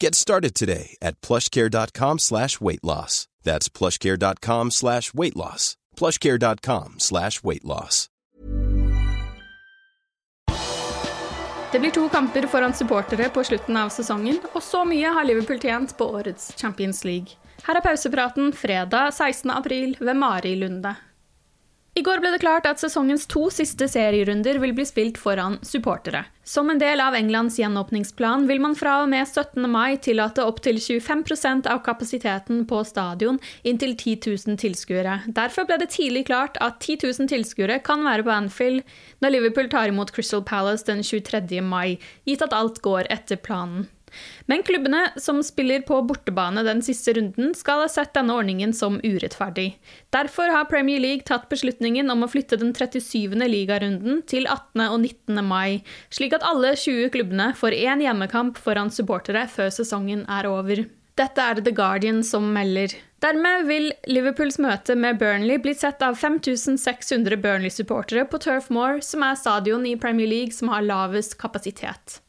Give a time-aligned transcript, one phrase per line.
[0.00, 3.28] Get started today at plushcare.com slash weight loss.
[3.42, 5.76] That's plushcare.com slash weight loss.
[5.96, 8.08] plushcare.com slash weight loss.
[11.72, 15.58] Det blir to kamper foran supportere på slutten av sesongen, og så mye har Liverpool
[15.60, 17.36] tjent på årets Champions League.
[17.66, 19.50] Her er pausepraten fredag 16.
[19.50, 20.94] april ved Mari Lunde.
[21.96, 26.26] I går ble det klart at sesongens to siste serierunder vil bli spilt foran supportere.
[26.44, 29.64] Som en del av Englands gjenåpningsplan vil man fra og med 17.
[29.72, 35.22] mai tillate opptil 25% av kapasiteten på stadion inntil 10 000 tilskuere.
[35.40, 38.84] Derfor ble det tidlig klart at 10 000 tilskuere kan være på Anfield
[39.24, 41.64] når Liverpool tar imot Crystal Palace den 23.
[41.64, 41.96] mai,
[42.28, 43.88] gitt at alt går etter planen.
[44.46, 49.00] Men klubbene som spiller på bortebane den siste runden, skal ha sett denne ordningen som
[49.02, 49.76] urettferdig.
[50.14, 53.34] Derfor har Premier League tatt beslutningen om å flytte den 37.
[53.50, 54.86] ligarunden til 18.
[54.88, 55.42] og 19.
[55.46, 60.86] mai, slik at alle 20 klubbene får én hjemmekamp foran supportere før sesongen er over.
[61.16, 62.92] Dette er The Guardian som melder.
[63.24, 69.24] Dermed vil Liverpools møte med Burnley bli sett av 5600 Burnley-supportere på Turf Moor, som
[69.24, 72.20] er stadion i Premier League som har lavest kapasitet.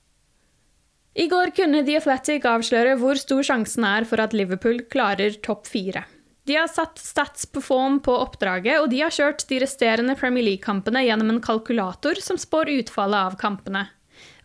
[1.18, 5.66] I går kunne The Athletic avsløre hvor stor sjansen er for at Liverpool klarer topp
[5.66, 6.04] fire.
[6.46, 10.46] De har satt stats på form på oppdraget, og de har kjørt de resterende Premier
[10.46, 13.88] League-kampene gjennom en kalkulator som spår utfallet av kampene.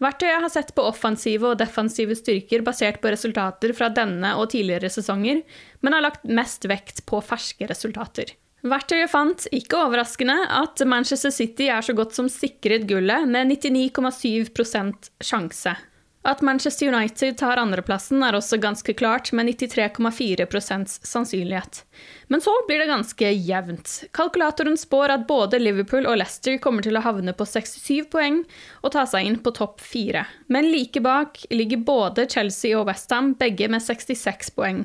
[0.03, 4.91] Verktøyet har sett på offensive og defensive styrker basert på resultater fra denne og tidligere
[4.91, 5.45] sesonger,
[5.85, 8.33] men har lagt mest vekt på ferske resultater.
[8.65, 15.13] Verktøyet fant, ikke overraskende, at Manchester City er så godt som sikret gullet med 99,7%
[15.21, 15.79] sjanse.
[16.25, 21.83] At Manchester United tar andreplassen er også ganske klart, med 93,4% sannsynlighet.
[22.31, 24.05] Men så blir det ganske jevnt.
[24.15, 28.45] Kalkulatoren spår at både Liverpool og Leicester kommer til å havne på 67 poeng
[28.83, 30.23] og ta seg inn på topp fire.
[30.47, 34.85] Men like bak ligger både Chelsea og Westham, begge med 66 poeng.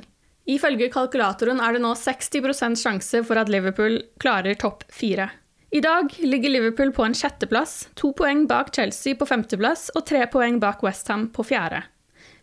[0.50, 5.30] Ifølge kalkulatoren er det nå 60% sjanse for at Liverpool klarer topp fire.
[5.70, 10.24] I dag ligger Liverpool på en sjetteplass, to poeng bak Chelsea på femteplass og tre
[10.32, 11.82] poeng bak Westham på fjerde.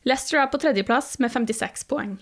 [0.05, 2.19] Leicester er på tredjeplass med 56 poeng.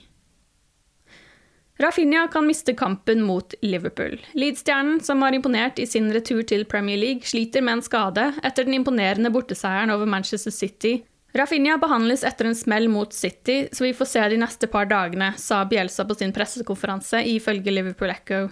[1.82, 4.20] Rafinha kan miste kampen mot Liverpool.
[4.38, 8.68] Leeds-stjernen, som har imponert i sin retur til Premier League, sliter med en skade etter
[8.68, 11.00] den imponerende borteseieren over Manchester City.
[11.34, 15.32] Rafinha behandles etter en smell mot City, så vi får se de neste par dagene,
[15.40, 18.44] sa Bielsa på sin pressekonferanse ifølge Liverpool Echo.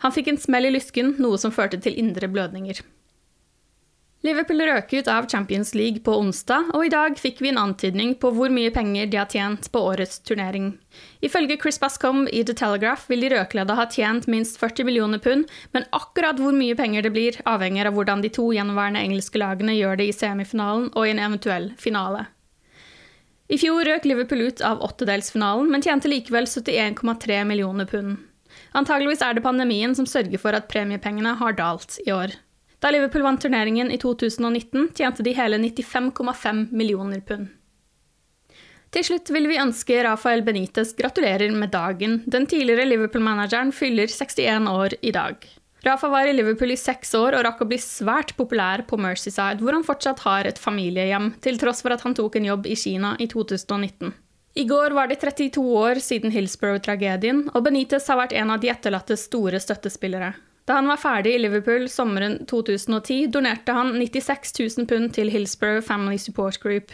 [0.00, 2.80] Han fikk en smell i lysken, noe som førte til indre blødninger.
[4.20, 8.12] Liverpool røk ut av Champions League på onsdag, og i dag fikk vi en antydning
[8.20, 10.74] på hvor mye penger de har tjent på årets turnering.
[11.24, 15.48] Ifølge Chris Bascom i The Telegraph vil de rødkledde ha tjent minst 40 millioner pund,
[15.72, 19.78] men akkurat hvor mye penger det blir, avhenger av hvordan de to gjenværende engelske lagene
[19.78, 22.26] gjør det i semifinalen og i en eventuell finale.
[23.48, 28.18] I fjor røk Liverpool ut av åttedelsfinalen, men tjente likevel 71,3 millioner pund.
[28.76, 32.36] Antageligvis er det pandemien som sørger for at premiepengene har dalt i år.
[32.80, 37.50] Da Liverpool vant turneringen i 2019, tjente de hele 95,5 millioner pund.
[38.90, 42.22] Til slutt vil vi ønske Rafael Benitez gratulerer med dagen.
[42.26, 45.44] Den tidligere Liverpool-manageren fyller 61 år i dag.
[45.84, 49.62] Rafa var i Liverpool i seks år og rakk å bli svært populær på Mercyside,
[49.62, 52.76] hvor han fortsatt har et familiehjem, til tross for at han tok en jobb i
[52.76, 54.12] Kina i 2019.
[54.54, 58.70] I går var det 32 år siden Hillsborough-tragedien, og Benitez har vært en av de
[58.72, 60.32] etterlattes store støttespillere.
[60.66, 65.86] Da han var ferdig i Liverpool sommeren 2010, donerte han 96 000 pund til Hillsborough
[65.86, 66.90] Family Support Group.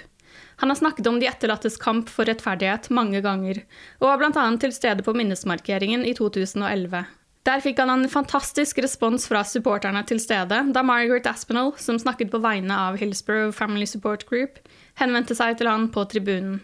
[0.60, 3.62] Han har snakket om de etterlattes kamp for rettferdighet mange ganger,
[4.00, 4.46] og var bl.a.
[4.60, 7.04] til stede på minnesmarkeringen i 2011.
[7.48, 12.32] Der fikk han en fantastisk respons fra supporterne til stede, da Margaret Aspinall, som snakket
[12.32, 14.60] på vegne av Hillsborough Family Support Group,
[15.00, 16.58] henvendte seg til han på tribunen.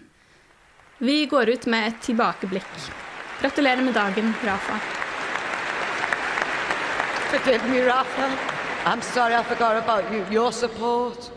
[1.02, 2.74] Vi går ut med et tilbakeblikk.
[3.40, 4.76] Gratulerer med dagen, Rafa.
[7.32, 8.28] Forgive me, Rafa.
[8.86, 10.24] I'm sorry I forgot about you.
[10.30, 11.32] Your support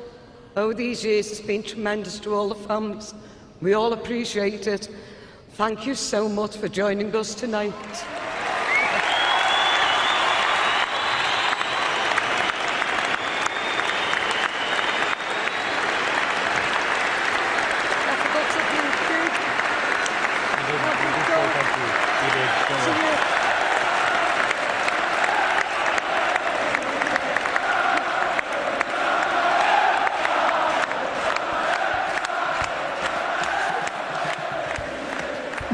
[0.55, 3.15] over these years has been tremendous to all the families.
[3.61, 4.89] We all appreciate it.
[5.57, 8.05] Thank you so much for joining us tonight.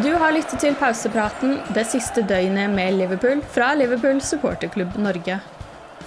[0.02, 5.36] Du har lyttet til pausepraten det siste døgnet med Liverpool fra Liverpool supporterklubb Norge.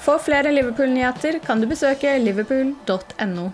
[0.03, 3.51] For flere Liverpool-nyheter kan du besøke liverpool.no.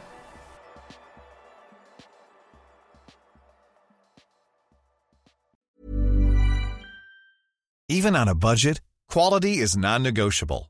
[7.90, 8.81] Even on a budget,
[9.12, 10.69] quality is non-negotiable.